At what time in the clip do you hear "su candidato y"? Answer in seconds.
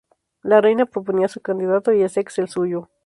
1.27-2.01